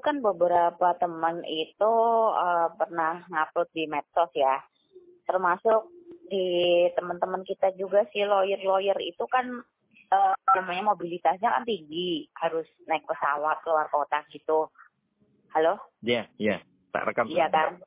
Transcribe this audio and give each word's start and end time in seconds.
kan 0.00 0.24
beberapa 0.24 0.96
teman 0.98 1.44
itu 1.46 1.92
uh, 2.34 2.68
pernah 2.74 3.24
ngupload 3.28 3.68
di 3.72 3.84
medsos 3.86 4.32
ya. 4.34 4.60
Termasuk 5.28 5.88
di 6.30 6.86
teman-teman 6.96 7.46
kita 7.46 7.74
juga 7.78 8.04
si 8.10 8.24
lawyer-lawyer 8.24 8.98
itu 9.02 9.24
kan 9.30 9.46
uh, 10.10 10.34
namanya 10.58 10.96
mobilitasnya 10.96 11.48
kan 11.52 11.64
tinggi, 11.64 12.26
harus 12.38 12.66
naik 12.90 13.06
pesawat 13.06 13.62
keluar 13.62 13.86
kota 13.88 14.24
gitu. 14.34 14.66
Halo? 15.54 15.78
Iya, 16.02 16.24
yeah, 16.24 16.26
iya. 16.38 16.50
Yeah. 16.58 16.60
Tak 16.90 17.06
rekam. 17.06 17.26
Iya 17.30 17.46
kan? 17.50 17.78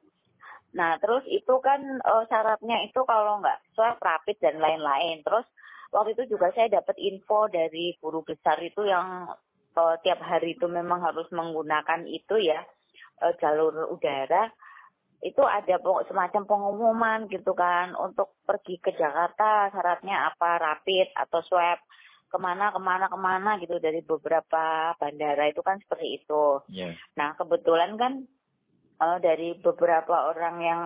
Nah, 0.74 0.98
terus 0.98 1.24
itu 1.30 1.54
kan 1.62 1.80
uh, 2.02 2.24
syaratnya 2.26 2.88
itu 2.88 3.04
kalau 3.06 3.44
nggak 3.44 3.62
swab 3.78 4.00
rapid 4.02 4.40
dan 4.42 4.58
lain-lain. 4.58 5.22
Terus 5.22 5.46
waktu 5.94 6.18
itu 6.18 6.34
juga 6.36 6.50
saya 6.56 6.82
dapat 6.82 6.98
info 6.98 7.46
dari 7.52 7.94
guru 8.02 8.26
besar 8.26 8.58
itu 8.64 8.82
yang 8.88 9.30
uh, 9.76 9.96
tiap 10.02 10.20
hari 10.22 10.56
itu 10.56 10.66
memang 10.70 11.02
harus 11.02 11.28
menggunakan 11.34 12.06
itu 12.10 12.38
ya 12.40 12.62
uh, 13.22 13.34
jalur 13.42 13.90
udara 13.92 14.50
itu 15.24 15.40
ada 15.40 15.80
semacam 16.12 16.44
pengumuman 16.44 17.32
gitu 17.32 17.56
kan 17.56 17.96
untuk 17.96 18.36
pergi 18.44 18.76
ke 18.84 18.92
Jakarta 18.92 19.72
syaratnya 19.72 20.28
apa 20.36 20.60
rapid 20.60 21.16
atau 21.16 21.40
swab 21.48 21.80
ke 22.28 22.38
mana 22.42 22.76
ke 22.76 22.82
mana 22.82 23.08
ke 23.08 23.16
mana 23.16 23.56
gitu 23.62 23.80
dari 23.80 24.04
beberapa 24.04 24.92
bandara 25.00 25.48
itu 25.48 25.64
kan 25.64 25.80
seperti 25.80 26.20
itu. 26.20 26.60
Yeah. 26.68 27.00
Nah 27.16 27.40
kebetulan 27.40 27.96
kan 27.96 28.28
uh, 29.00 29.18
dari 29.24 29.56
beberapa 29.64 30.34
orang 30.34 30.56
yang 30.60 30.82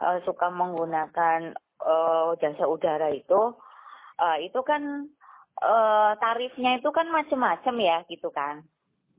uh, 0.00 0.18
suka 0.24 0.48
menggunakan 0.48 1.52
uh, 1.84 2.32
jasa 2.40 2.64
udara 2.64 3.12
itu 3.12 3.52
uh, 4.20 4.38
itu 4.40 4.60
kan 4.64 5.10
uh, 5.62 6.12
tarifnya 6.20 6.80
itu 6.80 6.90
kan 6.92 7.08
macam-macam 7.08 7.74
ya 7.80 7.98
gitu 8.10 8.28
kan. 8.32 8.64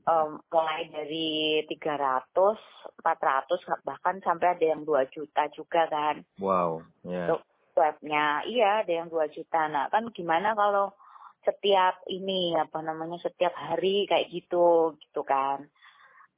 Um, 0.08 0.40
mulai 0.48 0.88
dari 0.88 1.60
300, 1.68 2.32
400 2.32 3.84
bahkan 3.84 4.16
sampai 4.24 4.56
ada 4.56 4.64
yang 4.64 4.82
2 4.88 5.04
juta 5.12 5.44
juga 5.52 5.84
kan. 5.84 6.24
Wow, 6.40 6.80
yeah. 7.04 7.28
Untuk 7.28 7.44
webnya, 7.76 8.40
iya 8.48 8.80
ada 8.80 8.92
yang 9.04 9.12
2 9.12 9.28
juta. 9.36 9.68
Nah 9.68 9.92
kan 9.92 10.08
gimana 10.16 10.56
kalau 10.56 10.96
setiap 11.44 12.00
ini 12.08 12.56
apa 12.56 12.80
namanya 12.80 13.20
setiap 13.20 13.52
hari 13.52 14.08
kayak 14.08 14.32
gitu 14.32 14.96
gitu 14.96 15.20
kan. 15.28 15.68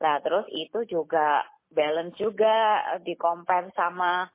Nah 0.02 0.18
terus 0.18 0.50
itu 0.50 0.82
juga 0.90 1.46
balance 1.70 2.18
juga 2.18 2.82
di 3.06 3.14
compare 3.14 3.70
sama 3.78 4.26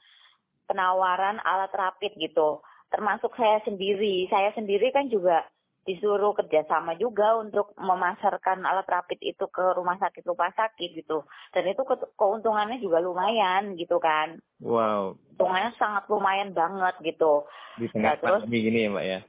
penawaran 0.63 1.43
alat 1.43 1.75
rapid 1.75 2.16
gitu 2.16 2.63
termasuk 2.95 3.36
saya 3.36 3.59
sendiri. 3.67 4.31
Saya 4.31 4.55
sendiri 4.55 4.95
kan 4.95 5.11
juga 5.11 5.43
disuruh 5.86 6.33
kerjasama 6.33 6.97
juga 6.97 7.38
untuk 7.38 7.78
memasarkan 7.78 8.66
alat 8.66 8.89
rapid 8.89 9.22
itu 9.22 9.45
ke 9.53 9.61
rumah 9.78 10.02
sakit 10.02 10.25
rumah 10.25 10.50
sakit 10.58 10.97
gitu. 10.97 11.22
Dan 11.53 11.69
itu 11.69 11.86
ke 11.86 11.95
keuntungannya 12.17 12.81
juga 12.81 12.97
lumayan 13.05 13.77
gitu 13.77 14.02
kan. 14.02 14.42
Wow. 14.58 15.14
Keuntungannya 15.38 15.72
sangat 15.77 16.09
lumayan 16.09 16.58
banget 16.58 16.97
gitu. 17.05 17.45
Di 17.77 17.86
tengah 17.94 18.17
nah, 18.17 18.42
pandemi 18.42 18.66
gini 18.66 18.80
ya 18.81 18.89
mbak 18.89 19.05
ya? 19.05 19.19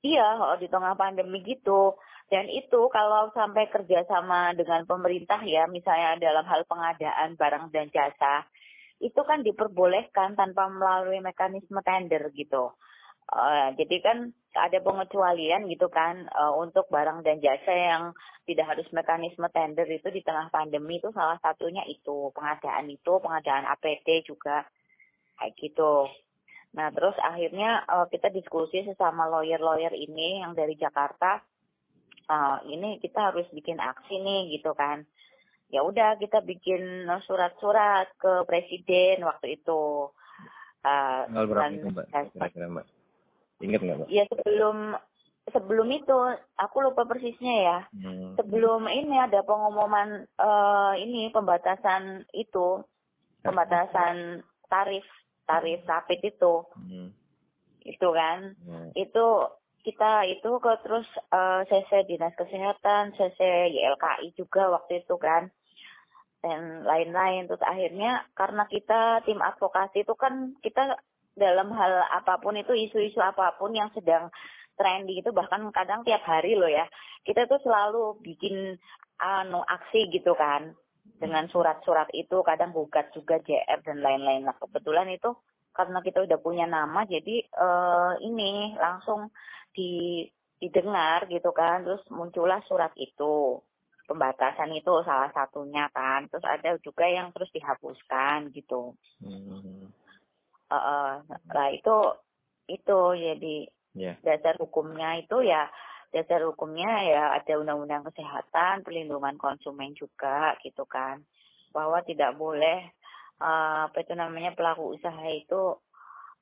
Iya 0.00 0.28
di 0.62 0.66
tengah 0.70 0.94
pandemi 0.94 1.42
gitu. 1.42 1.98
Dan 2.30 2.46
itu 2.46 2.86
kalau 2.94 3.34
sampai 3.34 3.66
kerjasama 3.66 4.54
dengan 4.54 4.86
pemerintah 4.86 5.42
ya 5.42 5.66
misalnya 5.66 6.14
dalam 6.22 6.46
hal 6.46 6.62
pengadaan 6.70 7.34
barang 7.34 7.74
dan 7.74 7.90
jasa 7.90 8.46
itu 9.02 9.18
kan 9.26 9.42
diperbolehkan 9.42 10.38
tanpa 10.38 10.70
melalui 10.70 11.18
mekanisme 11.18 11.82
tender 11.82 12.30
gitu 12.36 12.70
Uh, 13.30 13.70
jadi 13.78 13.96
kan 14.02 14.18
ada 14.58 14.82
pengecualian 14.82 15.70
gitu 15.70 15.86
kan 15.86 16.26
uh, 16.34 16.50
untuk 16.58 16.90
barang 16.90 17.22
dan 17.22 17.38
jasa 17.38 17.70
yang 17.70 18.02
tidak 18.42 18.74
harus 18.74 18.88
mekanisme 18.90 19.46
tender 19.54 19.86
itu 19.86 20.10
di 20.10 20.26
tengah 20.26 20.50
pandemi 20.50 20.98
itu 20.98 21.14
salah 21.14 21.38
satunya 21.38 21.86
itu 21.86 22.34
pengadaan 22.34 22.90
itu 22.90 23.22
pengadaan 23.22 23.70
APT 23.70 24.26
juga 24.26 24.66
kayak 25.38 25.54
gitu. 25.62 26.10
Nah 26.74 26.90
terus 26.90 27.14
akhirnya 27.22 27.86
uh, 27.86 28.10
kita 28.10 28.34
diskusi 28.34 28.82
sesama 28.82 29.30
lawyer-lawyer 29.30 29.94
ini 29.94 30.42
yang 30.42 30.58
dari 30.58 30.74
Jakarta. 30.74 31.38
Uh, 32.26 32.58
ini 32.66 32.98
kita 32.98 33.30
harus 33.30 33.46
bikin 33.54 33.78
aksi 33.78 34.18
nih 34.18 34.58
gitu 34.58 34.74
kan. 34.74 35.06
Ya 35.70 35.86
udah 35.86 36.18
kita 36.18 36.42
bikin 36.42 37.06
surat-surat 37.30 38.10
ke 38.18 38.42
presiden 38.42 39.22
waktu 39.22 39.54
itu. 39.62 40.10
Uh, 40.82 41.30
berapa 41.30 41.70
itu 41.70 41.86
mbak? 41.94 42.06
Kira-kira 42.10 42.66
mbak? 42.66 42.86
Ingat 43.60 43.80
nggak, 43.84 43.98
Pak? 44.04 44.08
Ya 44.08 44.24
sebelum 44.28 44.96
sebelum 45.48 45.88
itu 45.92 46.16
aku 46.56 46.76
lupa 46.80 47.04
persisnya 47.04 47.54
ya. 47.60 47.78
Hmm. 47.92 48.36
Sebelum 48.40 48.88
ini 48.88 49.16
ada 49.20 49.44
pengumuman 49.44 50.24
uh, 50.40 50.94
ini 50.96 51.28
pembatasan 51.32 52.24
itu 52.32 52.84
pembatasan 53.44 54.44
tarif 54.68 55.04
tarif 55.44 55.80
rapid 55.84 56.20
itu. 56.24 56.54
Hmm. 56.76 57.08
Itu 57.84 58.08
kan. 58.16 58.56
Hmm. 58.64 58.90
Itu 58.96 59.48
kita 59.80 60.28
itu 60.28 60.60
ke 60.60 60.72
terus 60.84 61.08
uh, 61.32 61.64
eh, 61.64 61.68
CC 61.68 62.04
Dinas 62.04 62.36
Kesehatan, 62.36 63.16
CC 63.16 63.40
YLKI 63.72 64.36
juga 64.36 64.68
waktu 64.76 65.00
itu 65.04 65.16
kan 65.16 65.48
dan 66.40 66.88
lain-lain 66.88 67.44
terus 67.44 67.60
akhirnya 67.60 68.24
karena 68.32 68.64
kita 68.64 69.20
tim 69.28 69.44
advokasi 69.44 70.08
itu 70.08 70.16
kan 70.16 70.56
kita 70.64 70.96
dalam 71.36 71.70
hal 71.72 72.04
apa 72.10 72.38
pun 72.42 72.56
itu 72.58 72.72
isu-isu 72.74 73.18
apa 73.22 73.56
pun 73.56 73.72
yang 73.72 73.88
sedang 73.94 74.28
trending 74.74 75.20
itu 75.20 75.30
bahkan 75.30 75.60
kadang 75.70 76.00
tiap 76.02 76.24
hari 76.24 76.56
loh 76.56 76.68
ya 76.68 76.88
kita 77.28 77.44
tuh 77.44 77.60
selalu 77.60 78.16
bikin 78.24 78.80
anu 79.20 79.60
aksi 79.60 80.08
gitu 80.08 80.32
kan 80.32 80.72
dengan 81.20 81.44
surat-surat 81.52 82.08
itu 82.16 82.40
kadang 82.40 82.72
gugat 82.72 83.12
juga 83.12 83.36
JR 83.44 83.84
dan 83.84 84.00
lain-lain 84.00 84.48
nah 84.48 84.56
kebetulan 84.56 85.12
itu 85.12 85.36
karena 85.76 86.00
kita 86.00 86.24
udah 86.24 86.38
punya 86.40 86.66
nama 86.66 87.04
jadi 87.04 87.44
uh, 87.54 88.18
ini 88.24 88.74
langsung 88.80 89.30
di 89.76 90.24
didengar 90.60 91.24
gitu 91.28 91.52
kan 91.56 91.84
terus 91.84 92.04
muncullah 92.12 92.60
surat 92.68 92.92
itu 93.00 93.60
pembatasan 94.04 94.74
itu 94.76 94.92
salah 95.06 95.30
satunya 95.30 95.88
kan 95.94 96.26
terus 96.28 96.44
ada 96.44 96.76
juga 96.82 97.06
yang 97.06 97.32
terus 97.32 97.48
dihapuskan 97.54 98.50
gitu 98.52 98.92
hmm. 99.22 99.88
Uh, 100.70 101.18
nah 101.50 101.68
itu 101.74 102.14
itu 102.70 102.98
jadi 103.18 103.56
yeah. 103.98 104.14
dasar 104.22 104.54
hukumnya 104.62 105.18
itu 105.18 105.42
ya 105.42 105.66
dasar 106.10 106.42
hukumnya 106.46 106.90
ya 107.06 107.22
ada 107.38 107.58
undang-undang 107.58 108.06
kesehatan 108.06 108.82
perlindungan 108.82 109.38
konsumen 109.38 109.94
juga 109.94 110.54
gitu 110.62 110.86
kan 110.86 111.22
bahwa 111.70 112.02
tidak 112.02 112.34
boleh 112.34 112.90
uh, 113.38 113.90
apa 113.90 114.02
itu 114.02 114.14
namanya 114.18 114.54
pelaku 114.54 114.98
usaha 114.98 115.26
itu 115.30 115.78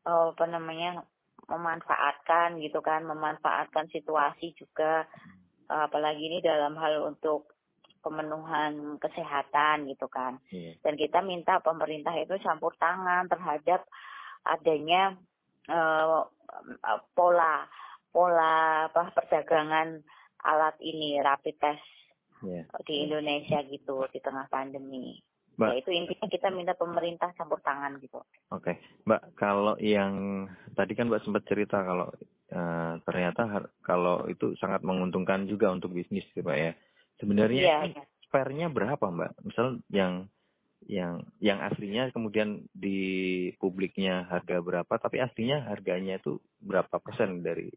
uh, 0.09 0.33
apa 0.33 0.45
namanya 0.49 1.05
memanfaatkan 1.49 2.61
gitu 2.61 2.81
kan 2.81 3.05
memanfaatkan 3.05 3.89
situasi 3.93 4.57
juga 4.57 5.05
uh, 5.69 5.89
apalagi 5.89 6.21
ini 6.33 6.39
dalam 6.41 6.77
hal 6.81 7.05
untuk 7.05 7.53
pemenuhan 8.01 8.97
kesehatan 8.97 9.85
gitu 9.93 10.09
kan 10.09 10.41
yeah. 10.49 10.73
dan 10.81 10.97
kita 10.97 11.21
minta 11.21 11.61
pemerintah 11.61 12.17
itu 12.17 12.41
campur 12.41 12.73
tangan 12.81 13.29
terhadap 13.29 13.85
adanya 14.49 15.15
uh, 15.69 16.25
pola 17.13 17.69
pola 18.09 18.89
apa 18.89 19.13
perdagangan 19.13 20.01
alat 20.43 20.77
ini 20.81 21.21
rapid 21.21 21.57
test 21.61 21.85
yeah. 22.43 22.65
di 22.87 23.07
Indonesia 23.07 23.61
gitu 23.69 24.07
di 24.11 24.19
tengah 24.23 24.49
pandemi. 24.49 25.19
Mbak, 25.59 25.75
ya 25.75 25.77
itu 25.83 25.91
intinya 25.91 26.27
kita 26.31 26.49
minta 26.55 26.73
pemerintah 26.79 27.35
campur 27.35 27.59
tangan 27.67 27.99
gitu. 27.99 28.23
Oke, 28.55 28.63
okay. 28.63 28.75
Mbak 29.11 29.23
kalau 29.35 29.75
yang 29.83 30.47
tadi 30.79 30.95
kan 30.95 31.11
Mbak 31.11 31.27
sempat 31.27 31.43
cerita 31.51 31.83
kalau 31.83 32.07
uh, 32.55 32.95
ternyata 33.03 33.67
kalau 33.83 34.23
itu 34.31 34.55
sangat 34.63 34.87
menguntungkan 34.87 35.51
juga 35.51 35.75
untuk 35.75 35.99
bisnis, 35.99 36.23
ya, 36.31 36.47
Mbak 36.47 36.59
ya. 36.63 36.73
Sebenarnya 37.19 37.63
yeah, 37.63 37.81
yeah. 37.91 38.07
spare-nya 38.23 38.71
berapa 38.71 39.03
Mbak? 39.03 39.51
Misal 39.51 39.83
yang 39.91 40.31
yang 40.89 41.21
yang 41.37 41.61
aslinya 41.61 42.09
kemudian 42.17 42.65
di 42.73 43.53
publiknya 43.61 44.25
harga 44.25 44.65
berapa 44.65 44.95
tapi 44.97 45.21
aslinya 45.21 45.69
harganya 45.69 46.17
itu 46.17 46.41
berapa 46.65 46.97
persen 46.97 47.45
dari? 47.45 47.69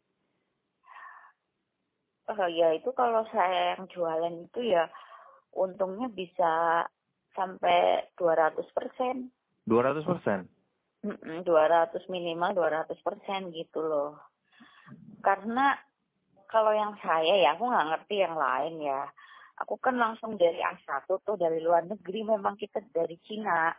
Oh 2.31 2.48
ya 2.48 2.72
itu 2.72 2.88
kalau 2.96 3.28
saya 3.36 3.75
yang 3.75 3.92
jualan 3.92 4.48
itu 4.48 4.72
ya 4.72 4.88
untungnya 5.52 6.08
bisa 6.08 6.88
sampai 7.36 8.08
200 8.16 8.63
persen. 8.72 9.28
200 9.68 10.08
persen? 10.08 10.40
Dua 11.44 11.66
ratus 11.68 12.08
minimal 12.08 12.56
200 12.56 12.96
persen 13.04 13.52
gitu 13.52 13.84
loh. 13.84 14.16
Karena 15.19 15.75
kalau 16.48 16.72
yang 16.72 16.96
saya 17.04 17.36
ya 17.44 17.60
aku 17.60 17.68
nggak 17.68 17.90
ngerti 17.92 18.16
yang 18.24 18.36
lain 18.40 18.75
ya 18.80 19.04
aku 19.62 19.78
kan 19.78 19.96
langsung 19.96 20.36
dari 20.36 20.58
A1 20.58 21.06
tuh 21.06 21.38
dari 21.38 21.62
luar 21.62 21.86
negeri 21.86 22.25
memang 22.25 22.58
kita 22.58 22.81
dari 22.90 23.16
Cina 23.24 23.69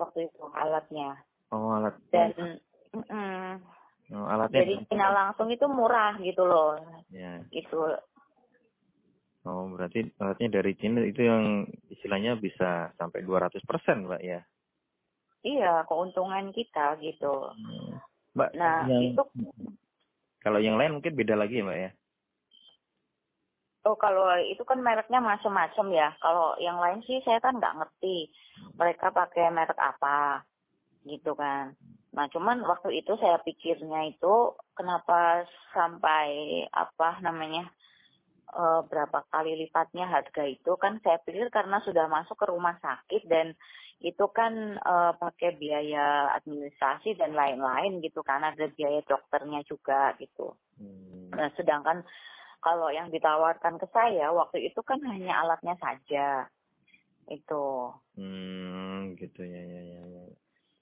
waktu 0.00 0.32
itu 0.32 0.44
alatnya. 0.56 1.20
Oh 1.52 1.76
alat. 1.76 1.94
Dan 2.08 2.32
mm, 2.34 3.04
mm, 3.04 3.52
oh, 4.16 4.26
alatnya 4.26 4.64
dari 4.64 4.74
Cina 4.88 5.12
langsung 5.12 5.52
itu 5.52 5.66
murah 5.68 6.16
gitu 6.24 6.42
loh. 6.42 6.80
Ya. 7.12 7.44
Itu. 7.52 7.94
Oh 9.44 9.68
berarti 9.70 10.08
alatnya 10.16 10.58
dari 10.60 10.72
Cina 10.80 11.04
itu 11.04 11.20
yang 11.20 11.68
istilahnya 11.92 12.40
bisa 12.40 12.90
sampai 12.96 13.20
200% 13.22 13.60
Mbak 14.08 14.22
ya. 14.24 14.40
Iya, 15.44 15.84
keuntungan 15.84 16.56
kita 16.56 16.96
gitu. 17.04 17.52
Hmm. 17.52 18.00
Mbak, 18.34 18.50
nah, 18.56 18.88
yang, 18.88 19.12
itu 19.12 19.22
kalau 20.40 20.58
yang 20.58 20.80
lain 20.80 20.98
mungkin 20.98 21.12
beda 21.12 21.36
lagi 21.36 21.60
ya 21.60 21.64
Mbak 21.68 21.78
ya? 21.78 21.90
Oh, 23.84 24.00
kalau 24.00 24.32
itu 24.40 24.64
kan 24.64 24.80
mereknya 24.80 25.20
macam-macam 25.20 25.86
ya. 25.92 26.08
Kalau 26.16 26.56
yang 26.56 26.80
lain 26.80 27.04
sih 27.04 27.20
saya 27.20 27.36
kan 27.44 27.60
nggak 27.60 27.76
ngerti 27.76 28.32
mereka 28.80 29.12
pakai 29.12 29.52
merek 29.52 29.76
apa 29.76 30.40
gitu 31.04 31.36
kan. 31.36 31.76
Nah, 32.16 32.26
cuman 32.32 32.64
waktu 32.64 33.04
itu 33.04 33.12
saya 33.20 33.36
pikirnya 33.44 34.08
itu 34.08 34.56
kenapa 34.72 35.44
sampai 35.76 36.64
apa 36.72 37.20
namanya 37.20 37.68
uh, 38.56 38.86
berapa 38.88 39.26
kali 39.28 39.58
lipatnya 39.66 40.08
harga 40.08 40.48
itu 40.48 40.72
kan 40.80 41.02
saya 41.04 41.20
pikir 41.20 41.50
karena 41.52 41.82
sudah 41.84 42.08
masuk 42.08 42.40
ke 42.40 42.46
rumah 42.48 42.78
sakit 42.80 43.26
dan 43.28 43.52
itu 44.00 44.24
kan 44.30 44.80
uh, 44.80 45.12
pakai 45.16 45.56
biaya 45.56 46.32
administrasi 46.38 47.16
dan 47.16 47.32
lain-lain 47.32 48.00
gitu 48.00 48.20
kan 48.24 48.40
ada 48.44 48.68
biaya 48.72 49.04
dokternya 49.04 49.60
juga 49.68 50.14
gitu. 50.16 50.56
Hmm. 50.80 51.34
Nah, 51.34 51.50
sedangkan 51.58 52.06
kalau 52.64 52.88
yang 52.88 53.12
ditawarkan 53.12 53.76
ke 53.76 53.84
saya 53.92 54.32
waktu 54.32 54.72
itu 54.72 54.80
kan 54.80 54.96
hanya 55.04 55.44
alatnya 55.44 55.76
saja. 55.76 56.48
Itu. 57.28 57.92
Hmm, 58.16 59.12
gitu 59.20 59.44
ya 59.44 59.62
ya 59.62 59.82
ya. 59.84 60.02
ya. 60.08 60.24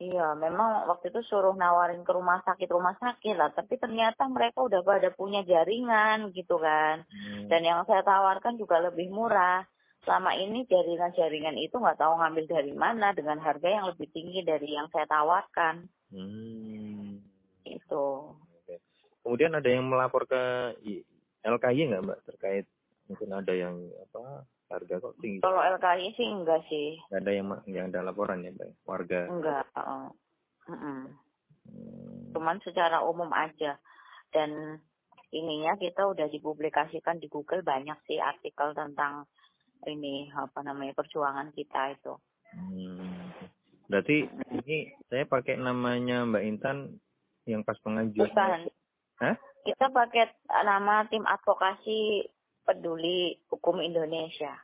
Iya, 0.03 0.35
memang 0.35 0.91
waktu 0.91 1.15
itu 1.15 1.23
suruh 1.31 1.55
nawarin 1.55 2.03
ke 2.03 2.11
rumah 2.11 2.43
sakit 2.43 2.67
rumah 2.75 2.99
sakit 2.99 3.39
lah, 3.39 3.55
tapi 3.55 3.79
ternyata 3.79 4.27
mereka 4.27 4.67
udah 4.67 4.83
pada 4.83 5.15
punya 5.15 5.47
jaringan 5.47 6.35
gitu 6.35 6.59
kan. 6.59 7.07
Hmm. 7.07 7.47
Dan 7.47 7.63
yang 7.63 7.87
saya 7.87 8.03
tawarkan 8.03 8.59
juga 8.59 8.83
lebih 8.83 9.15
murah. 9.15 9.63
Selama 10.03 10.35
ini 10.35 10.67
jaringan-jaringan 10.67 11.55
itu 11.63 11.79
nggak 11.79 12.03
tahu 12.03 12.19
ngambil 12.19 12.51
dari 12.51 12.75
mana 12.75 13.15
dengan 13.15 13.39
harga 13.39 13.71
yang 13.71 13.87
lebih 13.95 14.11
tinggi 14.11 14.43
dari 14.43 14.75
yang 14.75 14.91
saya 14.91 15.07
tawarkan. 15.07 15.87
Hmm. 16.11 17.23
Itu. 17.63 18.35
Kemudian 19.23 19.55
ada 19.55 19.71
yang 19.71 19.87
melapor 19.87 20.27
ke 20.27 20.75
LKY 21.43 21.91
nggak 21.91 22.03
mbak 22.07 22.21
terkait 22.27 22.67
mungkin 23.11 23.31
ada 23.35 23.53
yang 23.53 23.77
apa 23.99 24.47
harga 24.73 24.95
kok 25.03 25.17
tinggi? 25.21 25.45
Kalau 25.45 25.61
LKY 25.61 26.07
sih 26.17 26.29
enggak 26.31 26.63
sih. 26.71 26.97
Nggak 27.11 27.21
ada 27.23 27.33
yang 27.33 27.47
yang 27.69 27.87
ada 27.93 28.01
laporan 28.07 28.47
ya 28.47 28.55
mbak 28.55 28.71
warga? 28.87 29.29
Enggak. 29.29 29.65
Uh, 29.75 29.83
uh 29.83 30.73
-uh. 30.73 31.01
Hmm. 31.67 32.33
Cuman 32.33 32.59
secara 32.65 33.03
umum 33.05 33.29
aja 33.35 33.77
dan 34.33 34.81
ininya 35.33 35.77
kita 35.77 36.09
udah 36.09 36.29
dipublikasikan 36.29 37.21
di 37.21 37.29
Google 37.29 37.65
banyak 37.65 37.99
sih 38.09 38.21
artikel 38.21 38.73
tentang 38.73 39.27
ini 39.89 40.31
apa 40.33 40.63
namanya 40.63 40.95
perjuangan 40.95 41.51
kita 41.51 41.99
itu. 41.99 42.15
Hmm. 42.55 43.33
Berarti 43.91 44.25
ini 44.57 44.89
saya 45.11 45.29
pakai 45.29 45.59
namanya 45.59 46.25
Mbak 46.25 46.45
Intan 46.49 46.97
yang 47.45 47.67
pas 47.67 47.77
pengajuan. 47.83 48.31
Bukan. 48.31 48.61
Hah? 49.21 49.37
Kita 49.63 49.95
pakai 49.95 50.27
nama 50.67 51.07
tim 51.07 51.23
advokasi 51.23 52.27
peduli 52.67 53.39
hukum 53.47 53.79
Indonesia. 53.79 54.59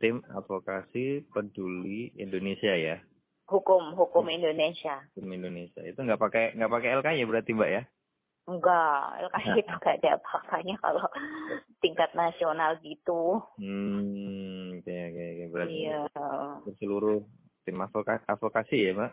Tim 0.00 0.24
advokasi 0.32 1.28
peduli 1.28 2.16
Indonesia 2.16 2.72
ya. 2.72 2.96
Hukum 3.44 3.92
hukum 3.92 4.32
Indonesia. 4.32 5.04
Hukum 5.12 5.36
Indonesia 5.36 5.84
itu 5.84 6.00
nggak 6.00 6.16
pakai 6.16 6.44
nggak 6.56 6.72
pakai 6.72 6.88
LK 6.96 7.08
ya 7.20 7.24
berarti 7.28 7.50
mbak 7.52 7.68
ya? 7.68 7.82
Enggak, 8.48 9.28
LK 9.28 9.36
itu 9.60 9.72
nggak 9.76 9.96
ada 10.00 10.10
apa-apanya 10.16 10.74
kalau 10.80 11.04
tingkat 11.84 12.08
nasional 12.16 12.80
gitu. 12.80 13.44
Hmm, 13.60 14.80
oke 14.80 14.88
oke 14.88 15.24
oke 15.36 15.44
berarti. 15.52 15.76
Iya. 15.84 16.00
Seluruh 16.80 17.20
tim 17.68 17.76
advokasi, 17.76 18.24
advokasi 18.24 18.76
ya 18.88 18.92
mbak? 18.96 19.12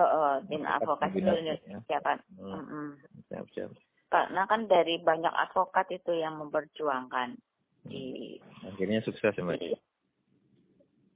Oh, 0.00 0.08
oh 0.08 0.32
tim 0.48 0.64
advokasi 0.64 1.20
Indonesia 1.20 1.76
ya. 1.84 2.00
kan. 2.00 2.16
Hmm. 2.40 2.56
Mm 2.56 2.64
-mm. 2.64 2.88
Siap 3.28 3.44
siap 3.52 3.70
karena 4.10 4.42
kan 4.50 4.66
dari 4.66 4.98
banyak 4.98 5.30
advokat 5.30 5.86
itu 5.94 6.18
yang 6.18 6.36
memperjuangkan. 6.42 7.38
Di 7.86 8.36
akhirnya 8.66 9.00
sukses 9.06 9.32
ya 9.32 9.40
mbak 9.46 9.80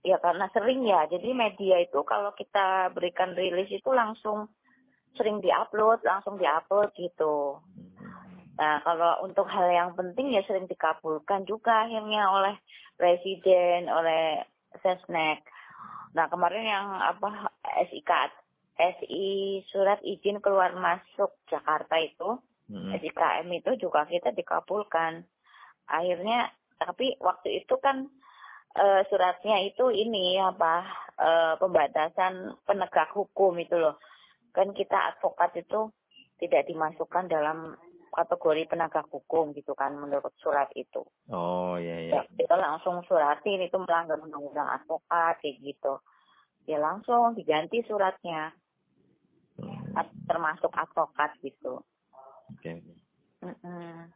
ya 0.05 0.17
karena 0.20 0.46
sering 0.52 0.85
ya. 0.85 1.08
Jadi 1.08 1.32
media 1.32 1.81
itu 1.81 2.05
kalau 2.05 2.37
kita 2.37 2.93
berikan 2.93 3.32
rilis 3.32 3.73
itu 3.73 3.91
langsung 3.91 4.52
sering 5.17 5.41
diupload 5.41 6.05
langsung 6.05 6.37
diupload 6.37 6.93
gitu. 6.94 7.58
Nah 8.55 8.85
kalau 8.87 9.25
untuk 9.26 9.49
hal 9.50 9.67
yang 9.73 9.90
penting 9.99 10.37
ya 10.37 10.44
sering 10.47 10.69
dikabulkan 10.69 11.49
juga 11.49 11.88
akhirnya 11.88 12.31
oleh 12.31 12.55
presiden 12.94 13.88
oleh 13.88 14.44
sesnek. 14.85 15.43
Nah 16.14 16.31
kemarin 16.31 16.64
yang 16.69 16.87
apa 17.00 17.50
SIK 17.90 18.11
SI 18.75 19.62
surat 19.70 20.02
izin 20.05 20.38
keluar 20.43 20.75
masuk 20.76 21.35
Jakarta 21.47 21.99
itu 21.99 22.38
hmm. 22.70 22.93
SIKM 23.00 23.49
itu 23.52 23.70
juga 23.81 24.06
kita 24.08 24.32
dikabulkan 24.32 25.25
akhirnya 25.88 26.49
tapi 26.81 27.16
waktu 27.20 27.64
itu 27.64 27.75
kan 27.81 28.08
e, 28.72 28.84
suratnya 29.08 29.62
itu 29.69 29.93
ini 29.93 30.40
apa 30.40 30.84
e, 31.16 31.31
pembatasan 31.61 32.56
penegak 32.64 33.12
hukum 33.12 33.56
itu 33.61 33.76
loh 33.76 34.00
kan 34.55 34.70
kita 34.72 35.14
advokat 35.14 35.55
itu 35.61 35.90
tidak 36.38 36.66
dimasukkan 36.66 37.26
dalam 37.31 37.76
kategori 38.14 38.70
penegak 38.70 39.11
hukum 39.11 39.50
gitu 39.58 39.75
kan 39.75 39.99
menurut 39.99 40.31
surat 40.38 40.70
itu. 40.78 41.02
Oh 41.34 41.75
iya 41.75 41.99
iya. 41.99 42.12
Ya, 42.14 42.22
kita 42.31 42.55
langsung 42.55 43.02
suratin 43.11 43.66
itu 43.66 43.75
melanggar 43.82 44.22
undang-undang 44.22 44.70
advokat 44.70 45.43
kayak 45.43 45.58
gitu. 45.58 45.99
Ya 46.70 46.78
langsung 46.78 47.34
diganti 47.34 47.82
suratnya. 47.82 48.55
Hmm. 49.58 50.06
Termasuk 50.31 50.70
advokat 50.70 51.34
gitu. 51.43 51.82
Oke. 52.52 52.61
Okay. 52.61 52.76
Mm 53.44 54.08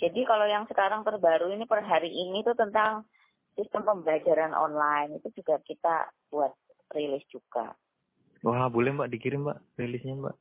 Jadi 0.00 0.20
kalau 0.24 0.48
yang 0.48 0.64
sekarang 0.64 1.04
terbaru 1.04 1.52
ini 1.52 1.68
per 1.68 1.84
hari 1.84 2.08
ini 2.08 2.40
itu 2.40 2.56
tentang 2.56 3.04
sistem 3.56 3.84
pembelajaran 3.84 4.52
online 4.52 5.20
itu 5.20 5.28
juga 5.40 5.60
kita 5.64 6.08
buat 6.32 6.52
rilis 6.92 7.24
juga. 7.28 7.72
Wah 8.44 8.68
boleh 8.68 8.96
mbak 8.96 9.12
dikirim 9.12 9.44
mbak 9.44 9.60
rilisnya 9.76 10.16
mbak. 10.16 10.36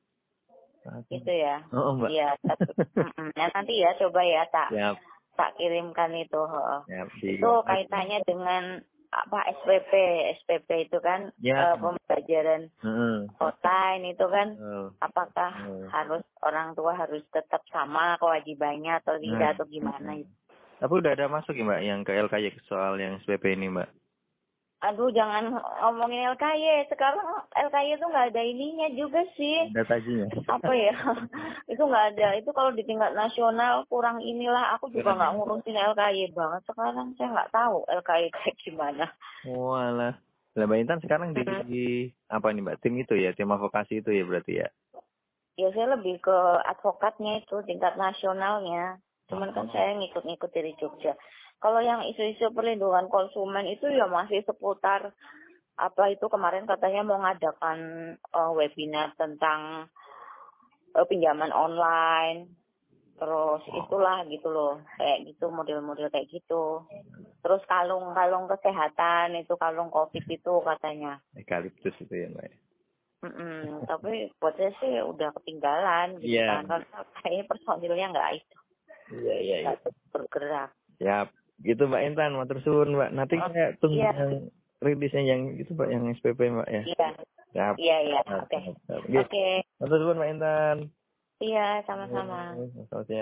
Itu 1.09 1.31
ya. 1.31 1.65
Oh, 1.73 1.97
mbak. 1.97 2.11
Iya. 2.13 2.29
nah, 3.39 3.47
nanti 3.51 3.73
ya 3.81 3.95
coba 3.97 4.21
ya 4.21 4.43
tak. 4.51 4.69
Yep. 4.71 4.95
Tak 5.35 5.49
kirimkan 5.59 6.11
itu. 6.15 6.41
Yep, 6.87 7.07
itu 7.19 7.51
kaitannya 7.67 8.19
dengan 8.23 8.63
apa 9.11 9.39
SPP 9.61 9.91
SPP 10.41 10.69
itu 10.89 10.97
kan 11.01 11.29
ya. 11.41 11.73
uh, 11.73 11.75
pembelajaran 11.77 12.71
hmm. 12.81 13.29
online 13.37 14.03
itu 14.15 14.25
kan 14.25 14.47
hmm. 14.57 14.87
apakah 15.01 15.51
hmm. 15.65 15.87
harus 15.91 16.23
orang 16.41 16.73
tua 16.73 16.95
harus 16.95 17.21
tetap 17.33 17.61
sama 17.69 18.17
kewajibannya 18.17 18.97
atau 19.01 19.17
tidak 19.19 19.49
hmm. 19.49 19.55
atau 19.57 19.65
gimana 19.67 20.11
itu 20.21 20.33
tapi 20.75 20.93
udah 20.99 21.11
ada 21.15 21.31
masuk 21.31 21.55
ya 21.55 21.63
mbak 21.63 21.81
yang 21.81 21.99
ke 22.03 22.11
LKY 22.11 22.51
soal 22.67 22.99
yang 22.99 23.17
SPP 23.23 23.55
ini 23.55 23.71
mbak 23.71 23.89
Aduh 24.85 25.09
jangan 25.09 25.49
ngomongin 25.81 26.29
LKY. 26.37 26.85
Sekarang 26.93 27.25
LKY 27.57 27.97
itu 27.97 28.05
nggak 28.05 28.27
ada 28.29 28.41
ininya 28.45 28.87
juga 28.93 29.21
sih. 29.33 29.73
Datajinya. 29.73 30.29
Apa 30.45 30.71
ya? 30.77 30.93
itu 31.73 31.81
nggak 31.81 32.05
ada. 32.13 32.27
Itu 32.37 32.53
kalau 32.53 32.69
di 32.69 32.85
tingkat 32.85 33.17
nasional 33.17 33.89
kurang 33.89 34.21
inilah. 34.21 34.77
Aku 34.77 34.93
juga 34.93 35.17
nggak 35.17 35.33
ngurusin 35.41 35.73
LKY 35.73 36.37
banget. 36.37 36.61
Sekarang 36.69 37.17
saya 37.17 37.29
nggak 37.33 37.51
tahu 37.51 37.81
LKY 37.89 38.29
kayak 38.29 38.55
gimana. 38.61 39.05
Walah. 39.49 40.13
Lah 40.55 40.65
Mbak 40.71 40.79
Intan 40.79 41.03
sekarang 41.03 41.35
di, 41.35 41.43
di 41.67 41.85
apa 42.31 42.47
nih 42.53 42.63
Mbak? 42.63 42.79
Tim 42.79 42.95
itu 42.95 43.19
ya, 43.19 43.35
tim 43.35 43.51
advokasi 43.51 43.99
itu 43.99 44.15
ya 44.15 44.23
berarti 44.23 44.53
ya? 44.63 44.67
Ya 45.59 45.67
saya 45.75 45.99
lebih 45.99 46.23
ke 46.23 46.37
advokatnya 46.63 47.43
itu 47.43 47.59
tingkat 47.67 47.99
nasionalnya. 47.99 49.03
Cuman 49.27 49.51
kan 49.51 49.67
saya 49.73 49.97
ngikut-ngikut 49.99 50.51
dari 50.55 50.71
Jogja. 50.79 51.17
Kalau 51.59 51.81
yang 51.81 52.05
isu-isu 52.05 52.51
perlindungan 52.53 53.09
konsumen 53.09 53.65
itu 53.65 53.89
ya 53.89 54.05
masih 54.05 54.45
seputar 54.45 55.15
apa 55.75 56.03
itu 56.07 56.25
kemarin 56.31 56.63
katanya 56.63 57.03
mau 57.03 57.19
ngadakan 57.19 57.79
uh, 58.31 58.51
webinar 58.55 59.11
tentang 59.17 59.91
uh, 60.95 61.05
pinjaman 61.07 61.51
online. 61.51 62.51
Terus 63.15 63.63
itulah 63.71 64.27
gitu 64.27 64.51
loh 64.51 64.83
kayak 64.99 65.23
gitu 65.31 65.47
model-model 65.47 66.11
kayak 66.11 66.27
gitu. 66.27 66.83
Terus 67.39 67.63
kalung-kalung 67.63 68.51
kesehatan 68.51 69.39
itu 69.39 69.55
kalung 69.55 69.87
covid 69.87 70.23
itu 70.27 70.53
katanya. 70.67 71.23
Ekaliptus 71.31 71.95
itu 72.03 72.11
ya 72.11 72.27
mbak 72.27 72.51
mm 73.25 73.33
-mm, 73.33 73.61
tapi 73.89 74.29
buat 74.37 74.53
saya 74.53 74.71
sih 74.77 75.01
udah 75.01 75.33
ketinggalan 75.41 76.21
gitu 76.21 76.37
yeah. 76.37 76.61
kan 76.61 76.85
karena 76.85 76.97
kayaknya 77.21 77.43
personilnya 77.49 78.07
nggak 78.13 78.31
itu. 78.37 78.57
Iya 79.05 79.35
iya 79.41 79.55
iya. 79.65 79.73
Bergerak. 80.13 80.69
Ya 81.01 81.17
gitu 81.63 81.87
Mbak 81.87 82.03
Intan 82.11 82.35
matur 82.35 82.59
suwun 82.65 82.95
Mbak. 82.97 83.09
Nanti 83.15 83.35
oh, 83.39 83.49
saya 83.51 83.71
tunggu 83.79 84.01
iya. 84.01 84.11
yang 84.11 84.31
rilisnya 84.83 85.23
yang 85.23 85.41
itu 85.55 85.71
Mbak 85.71 85.89
yang 85.91 86.03
SPP 86.19 86.39
Mbak 86.51 86.69
ya. 86.71 86.83
Iya. 86.83 87.09
Siap. 87.55 87.75
iya 87.79 87.97
iya. 88.03 88.19
Oke. 88.27 88.59
oke. 88.91 89.47
Matur 89.79 89.97
suwun 90.03 90.17
Mbak 90.19 90.31
Intan. 90.35 90.77
Iya 91.43 91.83
sama-sama. 91.83 92.55
Selamat 92.55 93.05
siang 93.11 93.19